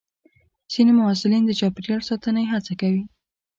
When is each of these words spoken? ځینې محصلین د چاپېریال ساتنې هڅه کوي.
ځینې 0.71 0.91
محصلین 0.99 1.43
د 1.45 1.51
چاپېریال 1.59 2.01
ساتنې 2.09 2.43
هڅه 2.51 2.73
کوي. 2.81 3.03